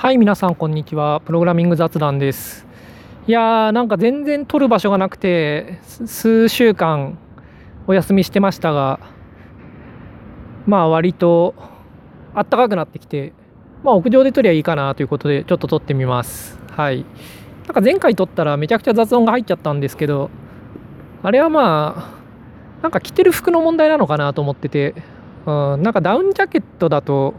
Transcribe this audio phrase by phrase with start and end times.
[0.00, 1.20] はい、皆さん、こんにちは。
[1.26, 2.66] プログラミング雑談です。
[3.26, 7.18] いやー、なんか全然撮る場所がなくて、数週間
[7.86, 8.98] お休みしてましたが、
[10.66, 11.54] まあ、割と
[12.34, 13.34] 暖かくなってきて、
[13.84, 16.58] まあ、屋上で撮りゃいいかなということで、ちょっと撮ってみます。
[16.70, 17.04] はい。
[17.66, 20.30] なんか前回撮ったらめちゃくちゃ雑音が入っちゃったんですけど、
[21.22, 22.14] あれはま
[22.78, 24.94] あ、なんか着てる服の問題なのかなと思ってて、
[25.46, 27.34] うん、なんかダウンジャケットだと、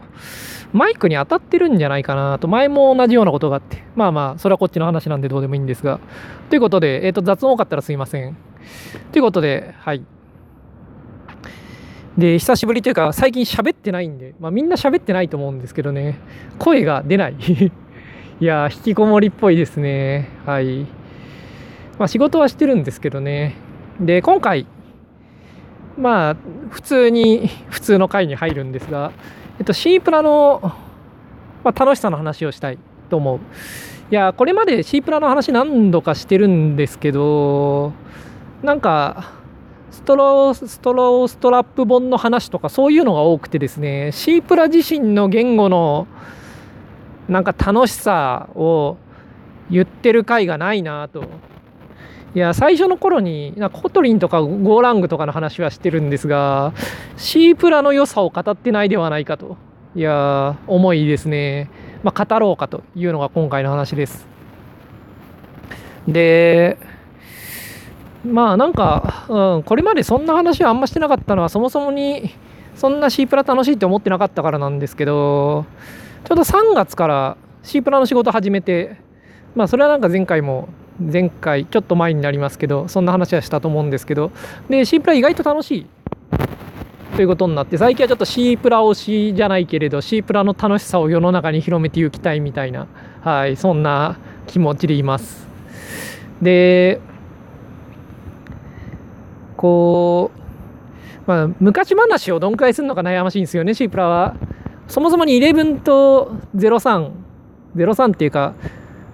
[0.72, 6.00] マイクに当たってるんじゃないかなと、前も同じようなことがあって、まあまあ、それはこっちの話なんでどうでもいいんですが。
[6.48, 8.36] ということで、えっ、と、雑音多かったらすいません。
[9.12, 10.04] ということで、はい。
[12.16, 16.18] で、久しぶりというか、最近喋ってないんで、まあみんな喋ってないと思うんですけどね、
[16.58, 17.36] 声が出ない。
[18.40, 20.28] いや、引きこもりっぽいですね。
[20.44, 20.82] はい。
[21.98, 23.54] まあ仕事はしてるんですけどね。
[23.98, 24.66] で、今回、
[26.02, 26.36] まあ、
[26.68, 29.12] 普通に、 普通の回に入るんですが、
[29.60, 30.60] えっと、シープラの、
[31.62, 33.38] まあ、楽しさの話をしたいと思う。
[34.10, 37.92] いや、これまでシープラの話何度かしてるんですけど、
[38.64, 39.30] なんか、
[39.92, 46.08] ストローストローストラップ本の話とかそういうのが多くてですね、シープラ自身の言語の
[47.28, 48.96] なんか楽しさを
[49.70, 51.24] 言ってる回がないなと。
[52.34, 56.72] いや、最初の頃に、な Kotlin とか Golang とかの話はしてるんですが、
[57.16, 59.56] シープラの良さを語ってないではないかと。
[59.94, 61.70] いや、重いですね。
[62.02, 64.26] まあ、語ろうかというのが今回の話です。
[66.08, 66.78] で、
[68.24, 72.30] まあなんか、うん、これまでそんな話はあんましてなかったのは、そもそもに
[72.74, 75.66] そんなシープラ楽しいって思ってなかったからなんですけど、
[76.24, 78.96] ちょうど3月からシープラの仕事始めて、
[79.54, 80.68] まあそれはなんか前回も
[81.10, 84.30] 前回ちょっと前になりますけどそんな話はしたと思うんですけど
[84.68, 85.86] で C プラ意外と楽しい。
[87.16, 92.86] ということになって最近はちょっと C プラ推しじゃないけれど C プラの楽しさを世の中に広めていきたいみたいな
[93.20, 95.46] はいそんな気持ちでいます。
[96.40, 97.00] で
[99.56, 100.30] こ
[101.26, 104.34] う、まあ、昔話をどんくらいするのか悩ましいんですよね C プラは。
[104.88, 108.54] そもそもに11と0303っていうか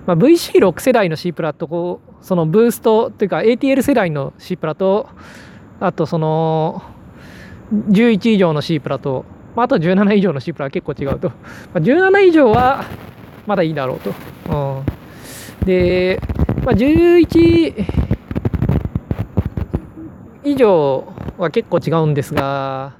[0.08, 5.06] まあ、VC6 世代の C プラとそのブーストというか ATL 世代の C プラと
[5.80, 6.82] あとその
[7.70, 11.34] 11以上の C プラと、まあ、あと17以上の C プラは結構違うと、ま
[11.74, 12.86] あ、17以上は
[13.46, 14.14] まだいいだろうと、
[14.48, 16.18] うん、で、
[16.64, 17.84] まあ、11
[20.42, 22.96] 以上は結構違うんですが、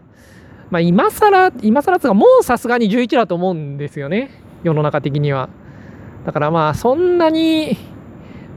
[0.68, 4.30] まあ、今更今更つうかもうさすがに11だと思うんですよね。
[4.62, 5.48] 世の中的には。
[6.28, 7.78] だからまあそんなに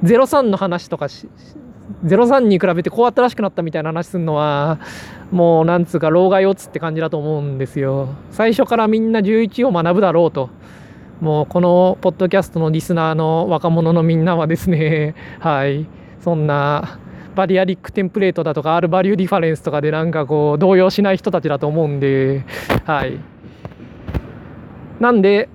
[0.03, 1.29] 03の話とかし
[2.03, 4.77] 03に比べてこう新しくなったみたいな話するのは
[5.31, 8.09] もうなんつうか老害をつって感じだと思うんですよ。
[8.29, 10.49] 最初からみんな11を学ぶだろうと。
[11.21, 15.87] もうこのポッドキャストのリスナーの若者のみんなはですね はい。
[16.19, 16.99] そんな
[17.35, 22.43] variadic template だとか R バリューディファレンスとかでなんかこう動揺しない人たちだと思うんで
[22.83, 23.17] はい。
[24.99, 25.47] なんで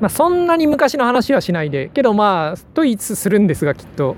[0.00, 4.14] まあ、そんなに昔の話はしないでけどまあと言いつつするんですがきっと、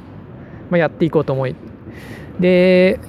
[0.70, 1.54] まあ、やっていこうと思い。
[2.40, 3.00] で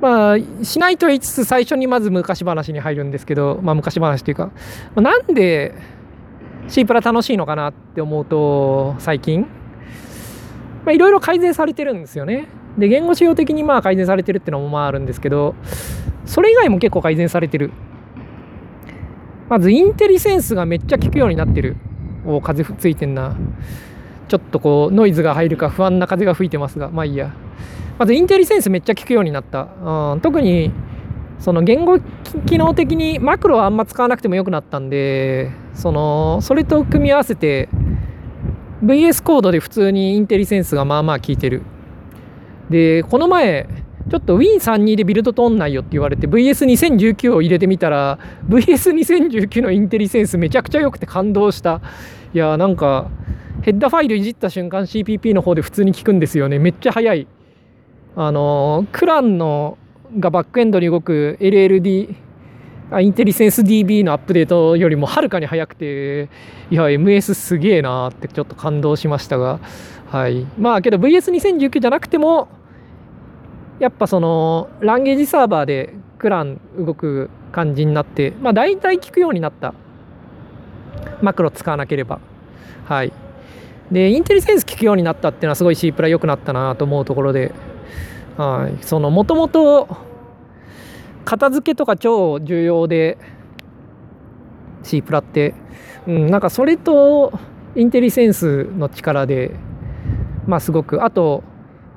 [0.00, 4.52] まあしないと言いつつ最初にまず昔話に入るんですけど、まあ、昔話というか、ま
[4.96, 5.74] あ、なんで
[6.68, 9.46] シープラ楽しいのかなって思うと最近。
[10.88, 12.48] いろいろ改善されてるんですよね。
[12.78, 15.56] で言語仕様的にまあ改善されてるっていうのもまああるんですけど
[16.24, 17.72] それ以外も結構改善されてる。
[19.50, 21.76] まずインテリセンスがめっちゃ効くようになってる。
[22.24, 23.36] お風ついてんな。
[24.28, 27.34] ちょっとこうノイズが入るか不安な風が吹いてますが、まあいいや。
[27.98, 29.66] まずインテリセンスめっちゃ効くようになった。
[30.12, 30.70] うん、特に
[31.40, 31.98] その言語
[32.46, 37.68] 機能的にマクロはあんま使わなくてもよくなったんで、そのそれと組み合わせて
[38.84, 41.62] VS コードで普通にインテリセンスがまあまあ効いてる。
[42.70, 43.66] で、この前、
[44.08, 48.18] ちょっと Win32 でビルド通んないよって言われて VS2019 を入れてみたら
[48.48, 51.80] VS2019 のインテリセンスめちゃくちゃ良くて感動した。
[52.32, 53.10] いやーなんか
[53.62, 56.58] ヘッダファイルいじった瞬間 CPP の方で普通に効くんですよね。
[56.58, 57.26] めっちゃ速い。
[58.16, 59.78] あのー、クランの
[60.18, 62.14] がバックエンドに動く LLD
[62.90, 66.28] あインテリセンス DB のアップデートよりもはるかに速くて
[66.70, 69.60] いや MS すげえなーってちょっと感動しましたが。
[70.08, 70.44] はい。
[70.58, 72.48] まあけど VS2019 じゃなくても
[73.80, 79.74] やっぱそのランゲージサーバーでクラン動く感じになってまあ大体効くようになった。
[81.22, 82.20] マクロ使わなければ。
[82.84, 83.12] はい。
[83.90, 87.52] でインテリセンス効くようになったっていうのはすごい C プラ良くなったなと思うところで。
[88.36, 88.84] はい。
[88.84, 89.88] そのもともと
[91.24, 93.18] 片付けとか超重要で
[94.82, 95.54] C プラって、
[96.06, 97.32] うん、なんかそれと
[97.76, 99.52] インテリセンスの力で
[100.46, 101.02] まあすごく。
[101.02, 101.42] あと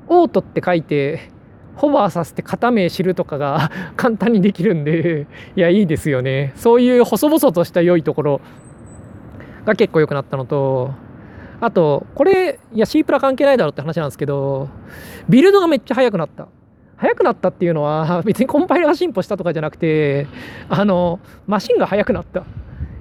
[0.08, 1.33] オートって書いて
[1.76, 6.54] ホバーさせて片目知るとかが 簡単にできるんでいやいいですよね。
[6.56, 8.42] そういう細々とした良いところ
[9.66, 10.92] が結構良くなったのと
[11.62, 14.70] あとこれいや C プラ関係ないだろうって話なんですけど
[15.30, 16.48] ビルドがめっちゃ速くなった。
[16.96, 20.28] 速くなったっていうのは 別にコンパイラが進歩したとかじゃなくて
[20.70, 22.44] あのマシンが速くなった。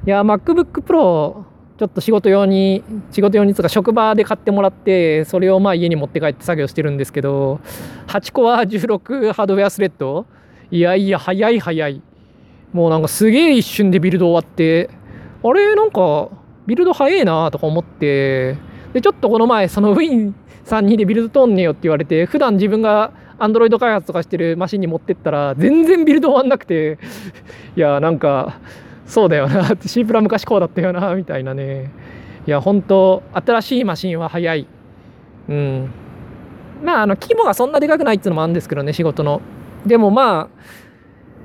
[0.05, 1.45] いや MacBook Pro
[1.83, 7.59] ちょっと仕事用に仕事用につか職場で買ってもらってそれをまあ家に持って帰って作業してるんですけど
[8.07, 10.25] 8個は16ハードウェアスレッド。
[10.71, 12.01] いやいや早い早い
[12.73, 14.91] もうなんかすげえ一瞬でビルド終わって
[15.43, 15.75] あれ？
[15.75, 16.29] なんか
[16.69, 18.57] ビルド早えなとか思って
[18.93, 27.01] でちょっとこの前その Win32 でビルド通んねよって言われて普段自分が Android 開発とかしてるマシンに持ってったら全然ビルド終わんなくて。
[27.77, 28.61] いやなんか
[29.13, 29.77] そうだよな。
[29.85, 31.91] C プラ昔こうだったよなみたいなね。
[32.47, 34.67] いや本当新しいマシンは早い。
[35.51, 35.91] うん。
[36.83, 39.43] まああの規模がそんなでかくないっていうのもあるんですけどね仕事の。
[39.85, 40.63] でもまあ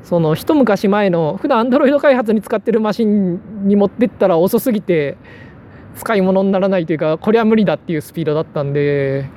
[0.01, 5.17] その一昔前の普段 Android 開発に使ってるマシンに持ってったら遅すぎて
[5.95, 9.29] 使い物にならないというかこれは無理だっていうスピードだったんで、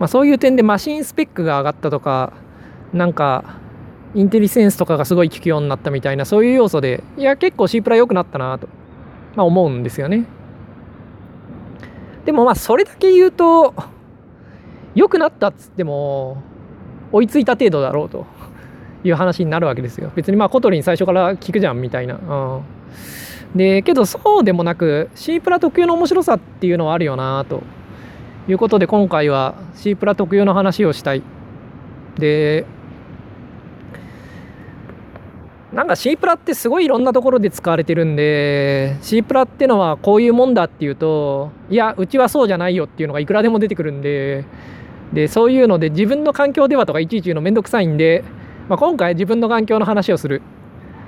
[0.00, 2.32] まあ、そういう点でマシンスペックが上がったとか
[2.92, 3.60] なんか
[4.16, 8.66] インテリセンスとかがすごい効くようになったみたいなそういう要素でいや結構 C プラ良くなったなと、
[9.34, 10.24] まあ、思うんですよね。
[12.24, 13.74] でもまあそれだけ言うと
[14.94, 16.42] 良くなったっつっても
[17.12, 18.24] 追いついた程度だろうと
[19.04, 20.10] いう話になるわけですよ。
[20.16, 22.62] 別にまあ Kotlin 最初から聞くじゃんみたいな、う
[23.54, 27.62] ん、でけどそうでもなく C プラ特有の面白さっていうのはあるよなと
[28.48, 31.22] いうことで今回は C プラ特有の話をしたい。
[32.18, 32.64] で
[35.76, 44.46] なんか C プラってすごいいろんなところで使われてるんで C プラってのはこういうもんだっていうといやうちはそうじゃないよっていうのがいくらでも出てくるんで
[45.12, 48.24] でそういうので自分の環境ではとかいちいち言うのめんどくさいんで、
[48.70, 50.42] まあ、今回自分の環境の話をする。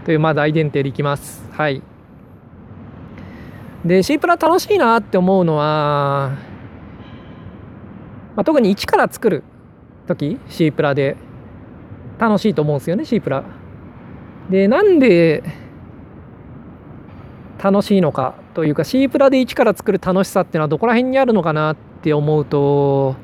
[0.05, 1.47] というまあ大前提でいきます。
[1.53, 1.82] はい。
[3.85, 6.31] で C プラ楽しいなって思うのは、
[8.37, 9.44] まあ、特に一から作る
[10.06, 11.17] 時 C プラで
[12.19, 13.44] 楽しいと思うんですよね C プラ。
[14.50, 15.43] でなんで
[17.62, 23.17] 楽しいのかというか C プラで一から作る楽しさっていうのはどこら辺にあるのかなって思うと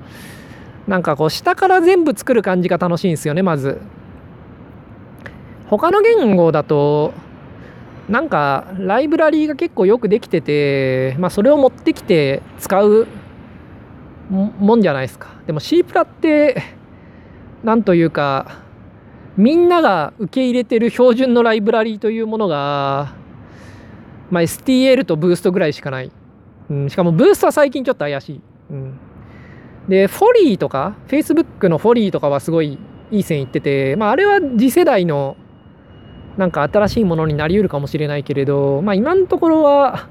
[0.86, 3.80] なんかこう下から全部作る感じが楽しいんですよねまず。
[5.68, 7.14] 他の言語だと
[8.08, 13.06] なんかライブラリーが結構よくできててまあそれを持ってきて使う
[14.30, 15.28] もんじゃないですか。
[15.46, 16.62] でも C プラって
[17.62, 18.58] なんというか
[19.36, 23.14] みんなが受け入れてる標準のライブラリーというものが、
[24.30, 26.12] まあ、STL とブーストぐらいしかない。
[26.70, 28.40] うん、しかもブーストは最近ちょっと怪しい。
[28.70, 28.98] うん、
[29.88, 32.78] で、フォリーとか、Facebook のフォリーとかはすごい
[33.10, 35.36] いい線いってて、まあ、あれは次世代の
[36.36, 40.08] なんか新しいものになりうるかもしれないけれど、まあ、今のところは、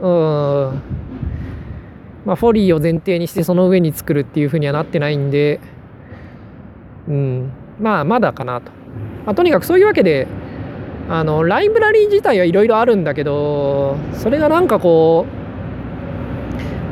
[0.00, 0.82] うん、
[2.24, 5.60] まあ、フォリーを前提にしてその上に作るっていうふうにはなってないんで、
[7.08, 8.70] うん、まあまだかなと、
[9.26, 10.26] まあ、とにかくそういうわけで
[11.08, 15.26] あのライブラリー自体はいろいろあるんだけどそれがなんかこ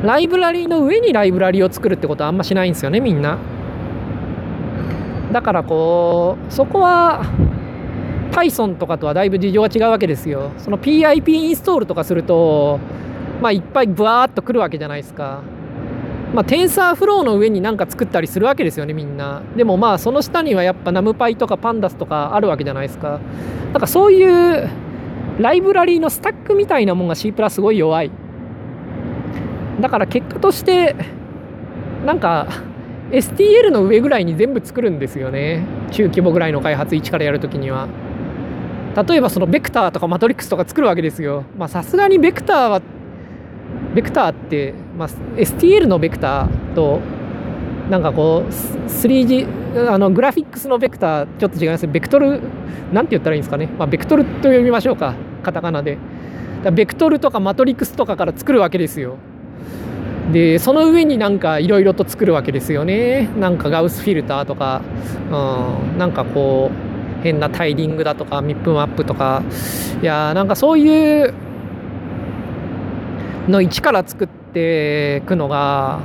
[0.03, 3.37] うライブラリーの上にライブラリーを作るってことはあんましないんですよねみんな。
[5.31, 7.23] だからこうそこは
[8.31, 10.51] Python とかとはだいぶ事情が違うわけですよ。
[10.57, 12.79] その PIP インストールとかすると
[13.41, 15.41] まあいっぱいブワーっとくるわけじゃないですか。
[16.33, 19.41] まあ、テンサーフローの上に何か作ったりするわけですよねみんな。
[19.55, 23.19] でもまあその下にはやっぱナムパイとかパンダスとかあるわけじゃないですか。
[23.73, 24.69] なんかそういう
[25.39, 28.11] ライブラリーのスタックみたいなもんが C プラすごい弱い。
[29.81, 30.95] だから結果として
[32.05, 32.47] なんか
[33.11, 35.65] STL の上ぐらいに全部作るんですよね。
[35.91, 37.87] 中規模ぐらいの開発1からやるときには。
[39.07, 41.43] 例えばそのベクターとかマトリックスとか作るわけですよ。
[41.57, 42.81] まあさすがにベクターは
[43.95, 46.99] ベクターって、まあ、STL のベクターと
[47.89, 51.87] なんかこう 3G あのグラフィックスのベクターちょっと違います。
[51.87, 52.41] ベクトル
[52.91, 55.15] なんて言ったらいいんですかね、まあ、ベクトルと呼びましょうか。
[55.41, 55.97] カタカナで。
[56.73, 59.15] ベクトルとかマトリックスとかから作るわけですよ。
[60.33, 63.29] でその上になんかいろいろと作るわけですよね。
[63.39, 64.81] なんかガウスフィルターとか、
[65.31, 69.43] うん、なんかこう変なタイリングだとかミップマップとか。
[70.01, 71.33] いやーなんかそういう
[73.47, 75.99] の一から作っていくのが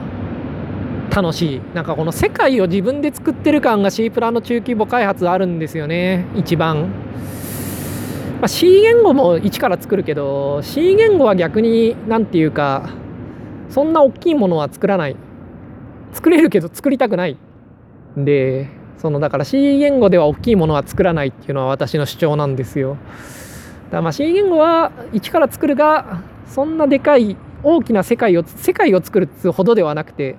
[1.14, 1.60] 楽しい。
[1.74, 6.26] なんかこの世界を自分で作ってる感が C プラの中規模開発あるんですよね。
[6.34, 6.88] 一番、
[8.40, 12.90] まあ、C 言語も一から作るけど C 言語は逆に何て言うか
[13.68, 15.16] そんな大きいものは作らない。
[16.12, 17.36] 作れるけど作りたくない。
[18.16, 22.96] でそのだから C 言語では大きいものは作らないっていうのは私の主張なんですよ。
[23.86, 30.36] だからまあ C 言語は一から作るがそんなでかい大きな世界を世界を作るってほどではなくて、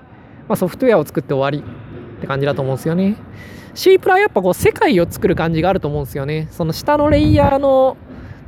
[0.47, 1.67] まあ、ソフトウェアを作って終わり
[2.17, 3.17] って感じだと思うんですよね。
[3.73, 6.47] C プラはやっぱこう世界を作る感じがあると思うんですよね。
[6.51, 7.97] その下のレイヤーの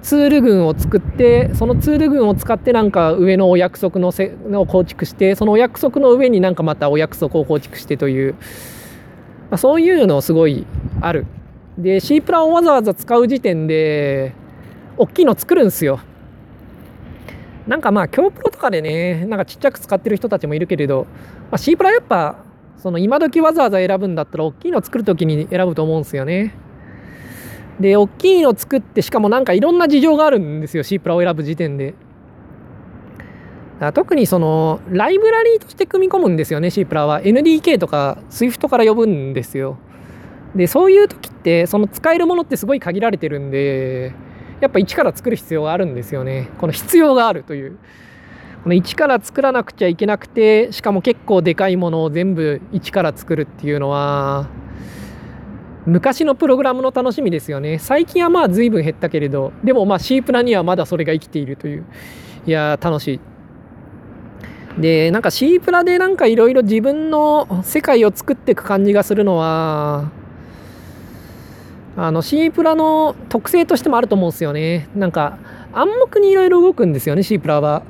[0.02, 10.66] ツール群を作ってそのツール群を使ってなんか上のお約束のせを構築してそのお約束の上になんかまたお約束を構築してという、まあ、そういうのすごい
[11.02, 11.26] ある。
[11.78, 14.34] で C プラをわざわざ使う時点で
[14.98, 16.00] 大きいの作るんですよ。
[17.68, 21.06] なんかまあ強プロとかでねなんかちっちゃく使ってる人たちもいるけれど、
[21.52, 22.38] まあ、C プラやっぱ
[22.78, 26.56] その今時わざわざ選ぶんだったら大きいの作る時に選ぶと思うんですよね。
[27.80, 31.94] で大きいの作ってしかもなんかいろんな事情があるんですよ C プラを選ぶ時点で。
[33.94, 37.22] 特にそのライブラリーとして組み込むんですよね C プラは。
[37.22, 39.78] NDK とか Swift から呼ぶんですよ。
[40.56, 44.14] でそういう時ってその使えるものってすごい限られてるんで
[44.60, 47.78] やっぱ一から作る必要があるんですよねこの必要があるという
[48.64, 54.50] この一から作らなくちゃいけなくてしかも結構でかいものを全部一から作るっていうのは
[55.88, 57.80] 昔のプログラムの楽しみですよね。
[57.80, 61.86] 最近はまあ随分減ったけれど、でもまあ C プラにはまだそれが生きているという。
[62.46, 63.20] いや楽しい。
[64.82, 70.12] で、なんか C プラでなんかいろいろ自分の世界を作っていく感じがするのは、
[72.00, 74.88] あの C プラの特性としてもあると思うんですよね。
[74.96, 75.40] なんか
[75.74, 77.82] 暗黙にいろいろ動くんですよね、C プラは。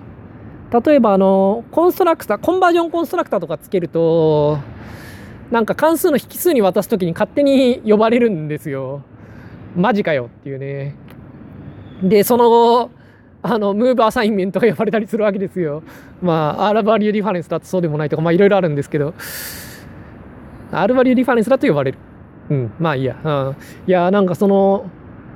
[0.85, 4.59] 例えばあの、コンストラクター、コンバージョンコンストラクターとかつけると、
[5.51, 9.01] なんか関数の引数に渡す時に勝手に呼ばれるんですよ。
[9.75, 10.95] マジかよっていうね。
[12.01, 12.91] で、その後、
[13.43, 15.83] あの、ムーブアサインメントが呼ばれたりするわけですよ。
[16.21, 19.13] まあ、R バリューリファレンスだとそうでもないとか、まあいろいろあるんですけど、
[20.71, 21.97] R バリューリファレンスだと呼ばれる。
[22.49, 23.17] うん、まあいいや。
[23.23, 23.55] うん、
[23.87, 24.89] いや、なんかその、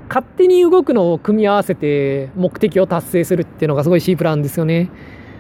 [0.07, 4.89] 勝手に動くのを組み合わせて目的を達成するっていうのがすごい C プランですよね。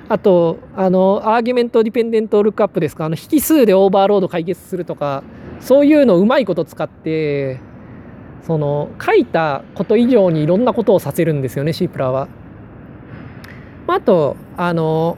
[0.07, 5.23] あと、あの、 argument dependent lookup ですか、あの、引数でオーバーロード解決するとか、
[5.59, 7.59] そういうのをうまいこと使って、
[8.43, 12.27] その、書いたこと以上にいろんなことをさせるんですよね、C プラは。
[13.87, 15.17] まあと、あの、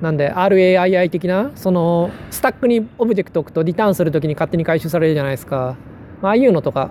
[0.00, 5.76] なんで RAII 的な、その、スタックにオブジェクト置くとリターンするときに勝手に回収されるじゃないですか。
[6.22, 6.90] ああいうのとか、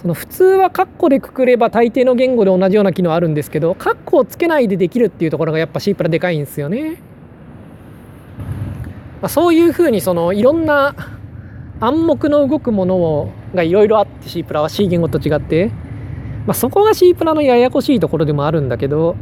[0.00, 7.02] その普通はカッコでくくれば大抵の言語で同じような機能あるんですけどカッコをつけないでできるっていうところがやっぱ C プラでかいんですよね。
[9.20, 10.94] まあ、そういうふうにそのいろんな
[11.80, 15.70] 暗黙の動くものをがいろいろあって C プラは C 言語と違って、
[16.46, 19.16] まあ、そこが C プラのややこしいところでもあるんだけど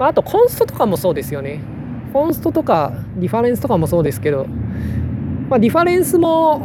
[0.00, 1.60] まあとコンストとかもそうですよね。
[2.12, 4.48] コンストとかリファレンスとかもそうですけど
[5.50, 6.64] まあ、リファレンスも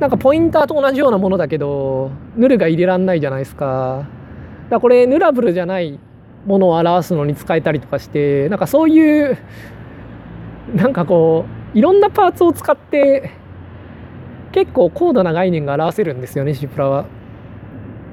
[0.00, 4.06] なんかポインターと同じようなものだけどヌルが入れらんないじゃないですか
[4.64, 6.00] だからこれヌラブルじゃない
[6.46, 9.38] ものを表すのに使えたりとかしてなんかそういう
[10.74, 11.44] なんかこ
[11.74, 13.32] ういろんなパーツを使って
[14.52, 17.04] 結構高度な概念が表せるんですよねシプラは。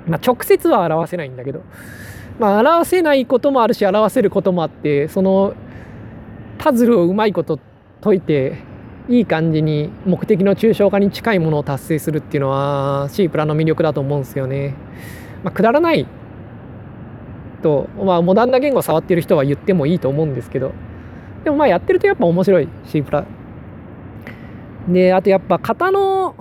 [0.05, 1.63] まあ、直接は表せないんだけど、
[2.39, 5.53] まあ、表せないこともあるし表せることもあってその
[6.57, 7.59] パズルをうまいこと
[8.01, 8.57] 解いて
[9.07, 14.73] いい感じに目的の抽象化に近いものを達成するっていうのは C プラの魅力だと思うんですよね。
[15.43, 16.07] まあ、くだらない
[17.61, 20.71] と、まあ、モダンな言語を触ってる人は言ってもいいと思うんですけど
[21.43, 23.25] でもまあやってるとやっぱ面白い C プラ。
[24.87, 26.35] であとやっぱ型の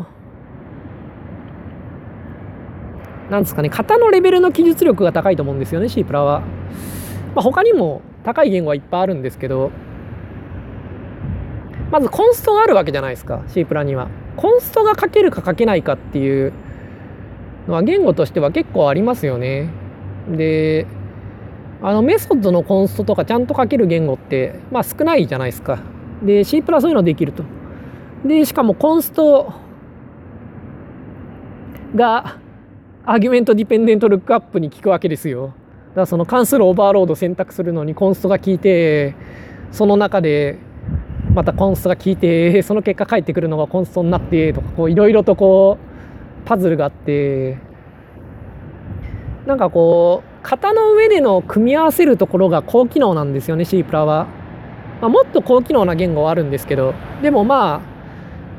[3.35, 6.41] なんですかね型のレベルの記述力が高いと思うんですよね C プラは。
[7.35, 9.73] まあ、他にも高い言語はいっぱいあるんですけど
[11.91, 14.09] まずコンストがあるわけじゃないですか C プラには。
[14.37, 16.53] コンストが書けるか書けないかっていう
[17.67, 19.69] のは言語としては結構ありますよね。
[20.29, 20.87] で
[21.83, 25.81] あのメソッドのコンストとかちゃんと書ける言語ってまあ少ないじゃないですか。
[26.23, 27.43] で C プラそういうのできると。
[28.25, 29.53] でしかもコンスト
[31.95, 32.39] が
[33.07, 35.49] アーギュメントディペンデントルックアップに効くわけですよ。
[35.49, 39.15] だからその関数のオーバーロード選択するのにコンストが効いて
[39.73, 40.59] その中で
[41.35, 47.59] またコンストが効いて その結果返ってくるのがコンストになってとかこういろいろとこうパズルがあって。
[49.47, 54.27] なんかこう型の上での組み合わせるところが高機能なんですよね C プラは、
[55.03, 56.95] まあ、もっと高機能な言語はあるんですけど。
[57.21, 57.81] でもまあ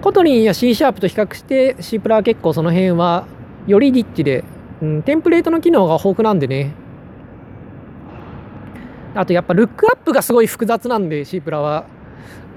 [0.03, 3.25] コトリンや C シャープと比較して C プラは結構その辺は
[3.67, 4.43] よりリッチで、
[4.81, 6.73] うん、テンプレートの機能が豊富なんでね。
[9.15, 11.85] あとやっぱ lookup がすごい複雑なんで C プラは、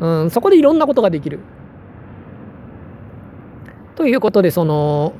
[0.01, 1.39] うん、そこでいろんなことができる。
[3.95, 5.13] ということでその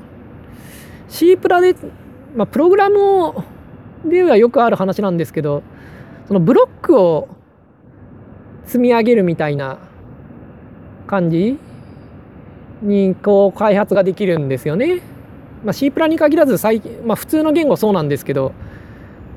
[1.07, 1.75] C プラで、
[2.35, 3.43] まあ、プログラムを
[4.05, 5.63] ではよくある話なんですけど
[6.27, 7.27] そのブロックを
[8.65, 9.79] 積み上げるみたいな
[11.07, 11.57] 感じ
[12.81, 15.01] にこう開発ができるんですよね。
[15.63, 18.53] まあ、C プラに限らず最近、まあ、普通の言語そうなんですけど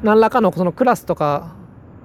[0.02, 1.54] 何らかのそのクラスとか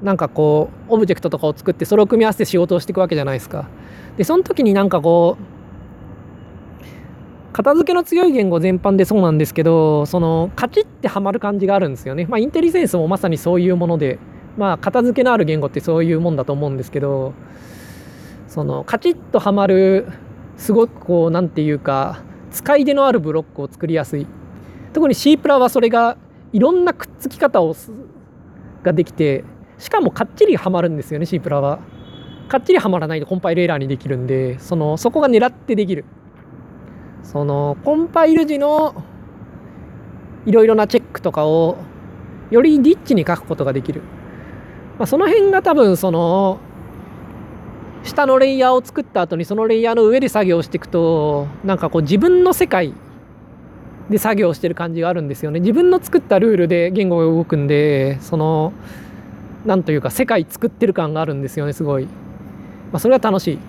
[0.01, 3.67] なんかこうオブジェクトとかを作ってそれを組み合わせて仕事をしていくわけじゃないですか。
[4.17, 5.57] でその時になんかこう
[7.53, 12.27] 片付けの強い言語全般でそうなんですけどそのカチッてはまる感じがあるんですよね。
[12.29, 14.19] まあインテリセンスもまさにそういうもので
[14.57, 17.33] まあ片付けのある言語ってそういうもんだと思うんですけど
[18.47, 20.07] そのカチッとはまる
[20.57, 22.19] すごくこう何て言うか
[22.51, 24.27] 使い手のあるブロックを作りやすい
[24.93, 26.17] 特に C プラはそれが
[26.53, 27.75] いろんなくっつき方を
[28.83, 29.43] ができて
[29.77, 31.79] しかもかっちりはまるんですよね C プラは。
[32.47, 36.05] かっちりはまらないとコンパイルエラーにできるんでそのそこが狙ってできる。
[37.23, 39.03] そのコンパイル時の
[40.45, 41.77] いろいろなチェックとかを
[42.49, 44.01] よりリッチに書くことができる。
[44.97, 46.59] まあ、その辺が多分その
[48.03, 52.93] 下のレイヤーを作った後にそのレイヤーの上で作業していくとなんかこう自分の世界
[54.09, 55.59] で作業してる感じがあるんですよね。
[55.59, 58.71] 自分の作ったルールで言語が動くんでその
[59.65, 62.11] なんというか世界作ってる感があるんですよねすごい、ま
[62.93, 63.59] あ、それは楽しい。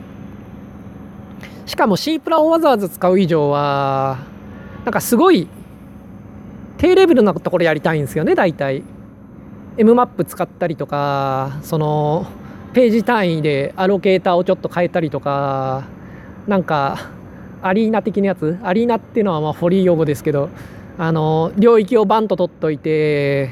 [1.66, 4.18] しかも C プラをわざわざ使う以上は
[4.84, 5.48] なんかすごい
[6.78, 8.82] 低レベルなところやりたいんですよね大体。
[9.76, 12.26] M マップ使ったりとかその
[12.72, 15.84] ページ単位でアロケーターをちょっと変えたりとか
[16.46, 17.10] なんか
[17.62, 18.58] アリーナ的なやつ？
[18.62, 20.48] アリーナっていうのはまあフォリー用語ですけど
[20.96, 23.50] あの領域をバンと取っといて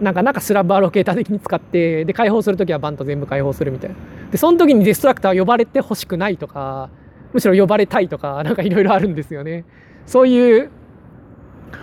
[0.00, 3.96] なんか中スラブアロケーター的に使ってで解放する時はバンと全部解放するみたいな。
[4.30, 6.88] でその時にデストラクター呼ばれてほしくないとか
[7.32, 9.64] むしろ呼ばれたいとか なんかいろいろあるんですよね。
[10.06, 10.70] そういう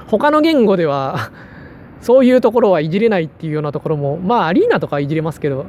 [0.08, 1.32] 他の言語では
[2.02, 5.66] そういうところはいじれないっていうようなところもまあアリーナとかいじれますけど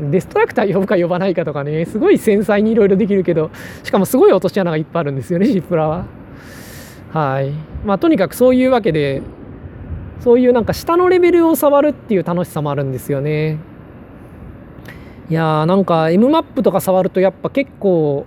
[0.00, 3.50] デストラクター呼ぶか呼ばないかとかねすごい繊細にいろいろできるけど
[3.82, 6.04] しかもすごい落とし穴がいっぱいあるんですよねシップラは。
[7.12, 7.52] はい。
[7.84, 9.22] まあとにかくそういうわけで
[10.20, 13.58] そういうなんか下のレベルを触るっていう楽しさもあるんですよね。
[15.30, 18.26] いやーなんか M マップとか触るとやっぱ結構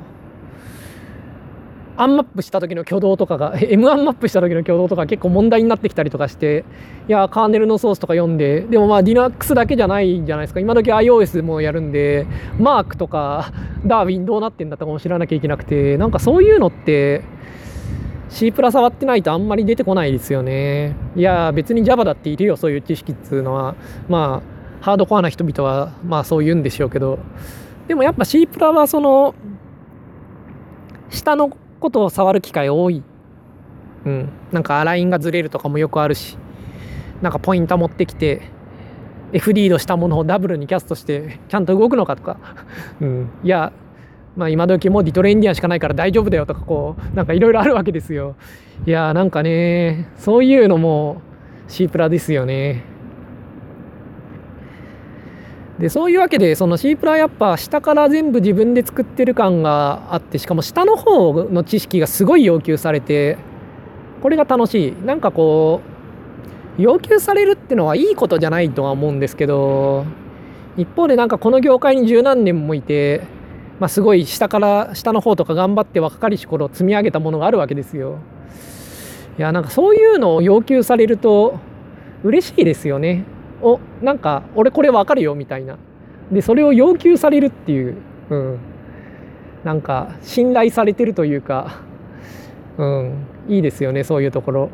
[2.01, 6.63] アンマップした時の挙動とかが M アンマップした時の挙動とか結構問題になってきたりとかして
[7.07, 12.25] いやカーネルのソースとか読んででもまあ Linux だけじゃないじゃないですか今時 iOS もやるんで
[12.57, 13.51] マークとか
[13.85, 17.21] ダーウィンどうなってんだとかも知らなきゃいけなくてなんかそういうのって
[18.29, 20.95] C プラ触ってないとあんまり出てこないですよね。
[21.15, 23.75] いや、別に Java だっているよ、そういう知識っていうのは。
[24.07, 24.43] ま
[24.81, 27.17] あ、ハードコアな人々は、まあそう言うんでしょうけど。
[27.88, 29.33] でもやっぱ C プラはその、
[31.09, 33.03] 下のことを触る機会多い。
[34.05, 34.29] うん。
[34.51, 36.37] なんかアラインがずれるとかもよくあるし、
[37.21, 38.41] なんかポインター持ってきて、
[39.31, 42.37] F リードしたものをダブルにキャストしてちゃんと動くのかとか、
[42.99, 43.71] うん、いや
[44.35, 48.35] まあ今時もうディトレインディアンしかないから大丈夫だよとかこうなんかいろいろあるわけですよ。
[48.85, 51.21] いやーなんかねそういうのも
[51.67, 52.83] C プラですよね
[55.79, 63.37] でそういうわけでその C プラやっぱ下から全部自分で作ってる感があってしかも下の方の知識がすごい要求されて
[64.21, 65.81] これが楽しいなんかこ
[66.77, 70.05] う要求されるってのはいいことじゃないとは思うんですけど
[70.75, 73.23] 一方でなんかこの業界に十何年もいて
[73.79, 78.19] まあ、すごい下から下の方とか頑張って若かりし頃積み上げたものがあるわけですよ。
[79.37, 81.59] いやなんかそういうのを要求されると
[82.23, 83.23] 嬉しいですよね。
[83.62, 85.78] おなんか俺これわかるよみたいな。
[86.32, 87.98] でそれを要求されるっていう、
[88.30, 88.60] うん、
[89.63, 91.82] なんか信頼されてるというか、
[92.78, 94.69] うん、いいですよねそういうところ。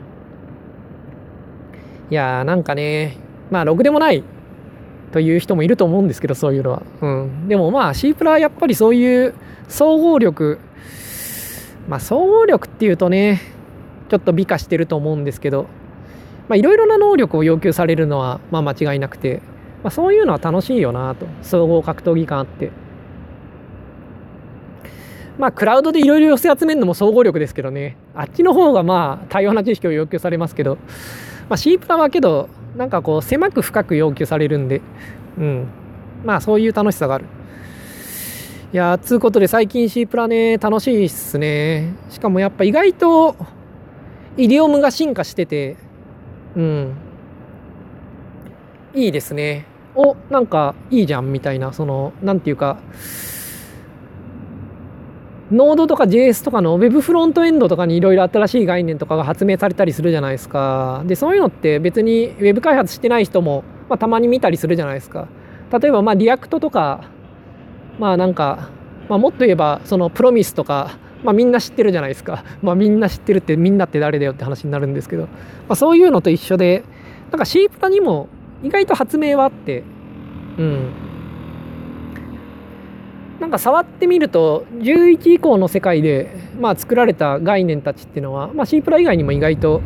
[2.12, 3.17] いやーなんかね。
[3.52, 4.24] まあろくでもない。
[5.12, 9.34] という人もいると思うんですけどそういうのは、うん、でもまあ C プラはやっぱりそういう
[9.69, 10.60] 総合力。
[11.88, 13.41] まあ総合力っていうとね
[14.10, 15.67] ちょっと美化してると思うんですけど。
[16.53, 19.41] いろいろな能力を要求されるのはまあ間違いなくて、
[19.84, 21.25] まあ、そういうのは楽しいよなと。
[21.41, 22.71] 総合格闘技感あって。
[25.38, 27.97] まあクラウドでいろいろ寄せ集めるのも総合力ですけどね。
[28.13, 30.75] あっちの方がまあ多様な知識を要求されますけど、
[31.49, 34.81] まあ、C プラはけどなんかこう狭く深く要求されるんで、
[35.38, 35.67] うん、
[36.23, 37.25] まあそういう楽しさがある。
[38.73, 41.93] いやつうことで最近 C プラね楽しいっすね。
[42.10, 43.36] しかもやっぱ意外と
[44.38, 45.77] イディオムが進化してて
[46.55, 46.95] うん
[48.93, 52.77] いいですねおなんかいいじゃんみたいなそのなんていうか
[55.51, 61.03] ノードとか JS とかの Web フロントエンドとかにいろいろ新しい概念とかが発明されたりするじゃないですか。
[61.05, 65.27] で、そういうのって別に Web 開発してない人も、まあ、たまに見たりするじゃないですか。
[65.71, 67.11] 例えば、まあ、 React とか、
[67.99, 68.69] まあなんか、
[69.07, 72.43] まあ、もっと言えば、その Promise とか、まあ、みんな知ってるじゃないですか。
[72.61, 75.29] まあ、みんな知ってるってみんなって誰だよって話になるんですけど、ま
[75.69, 76.83] あ、そういうのと一緒で、
[77.31, 78.29] なんか C プラにも
[78.63, 79.83] 意外と発明はあって、
[80.57, 80.89] うん。
[83.39, 89.81] なんか触ってみると11以降の世界で、まあ、作られた概念たちっていうのは、まあ、C プラ以外にも意外と、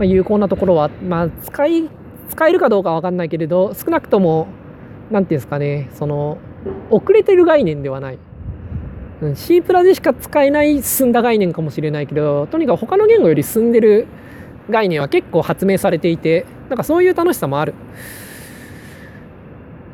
[0.00, 1.88] 有効なところは、まあ、使い
[2.28, 4.48] 使えるかどうかは分かんないけれど少なくとも
[5.10, 6.38] 何て言うんですかねその
[6.90, 8.18] 遅れてる概念ではない。
[9.34, 14.06] C プラでしか使えない進んだ概念かもしれないけどとにかく他の言語より進んでる
[14.68, 17.74] 概念は結構発明されていてなんかそういう楽しさもある。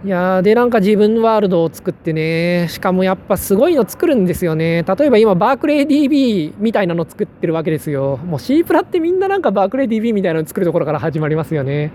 [0.05, 4.83] いやでなんか自分ワールドを作ってねしかもやっぱすごいの作るんですよね。
[4.83, 8.17] 例えば今バークレイ DB みたいなの作ってるわけですよ。
[8.17, 11.93] もう C プラってみんななんかバークレイ DB みたいなの作るところから始まりますよね。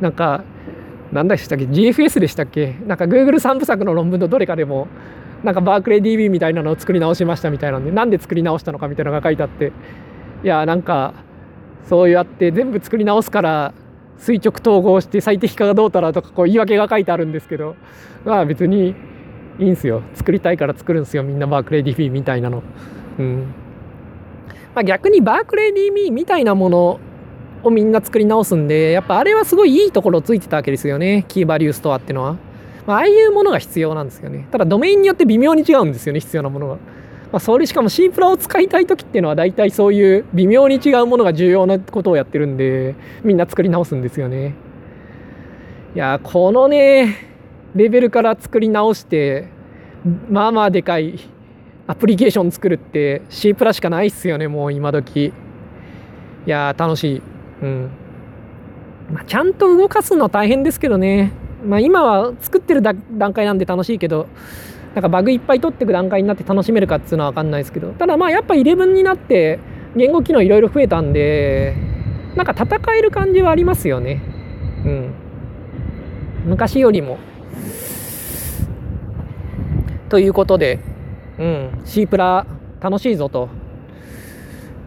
[0.00, 0.42] なんか
[1.12, 2.74] 何でしたっけ？GFS でしたっけ？
[2.88, 4.88] なんか Google 三部作の論文のどれかでも
[5.44, 9.72] なんかバークレイ DB みたいなのを作り直しましたみたいなんでなんで作り直したのかみたいなのが書いてあって。
[10.44, 11.14] いやなんか
[11.84, 13.74] そうやって全部作り直すから
[14.18, 17.76] 垂直統合して最適化がどうたらとかこう言い訳が書いてあるんですけど。
[18.24, 18.94] まあ別に
[19.58, 20.02] いいんすよ。
[20.14, 21.22] 作りたいから作るんすよ。
[21.22, 22.62] みんなバークレー DB みたいなの。
[23.18, 23.46] うん。
[24.74, 27.00] まあ、逆にバークレー DB みたいなもの
[27.64, 31.24] をみんな作り直すんでやっぱあれはすごいいいところついてたわけですよね。
[31.28, 32.36] キーバリューストアってのは。
[32.88, 34.48] まあ、あいうものが必要なんですよね。
[34.50, 36.74] ただドメインによって微妙に違うんですよね必要なものが。
[36.76, 44.54] まあ、それしかも C プラを使いたい時っていうのは大体そういう微妙に違うものが重要なことをやってるんでみんな作り直すんですよね。
[45.94, 47.14] いやこのね
[47.74, 49.48] レベルから作り直して
[50.30, 51.20] まあまあでかい
[51.86, 55.26] アプリケーション作るって C プラしかないっすよねもう今時。
[55.26, 55.32] い
[56.46, 57.22] や楽しい。
[57.60, 57.90] うん。
[59.12, 61.32] まあ、ちゃんと動かすの大変ですけどね。
[61.64, 64.28] まあ今は作ってる段階なんで楽しいけど
[64.94, 69.58] なんかバグいっぱい取っていく段階になって楽しめるかっていうのは分かんないですけどただまあやっぱ11になって
[69.96, 71.74] 言語機能いろいろ増えたんで
[72.36, 74.22] なんか戦える感じはありますよね。
[74.84, 75.14] うん。
[76.46, 77.18] 昔よりも。
[80.08, 80.78] ということで
[81.38, 81.80] うん。
[81.84, 82.46] C プラ
[82.80, 83.48] 楽しいぞと。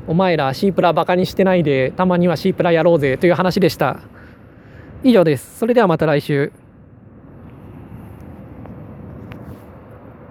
[0.08, 4.00] お前ら C プラバカにしてないでたまには C プラやろうぜという話でした。
[5.04, 5.60] 以上です。
[5.60, 6.52] それではまた来週。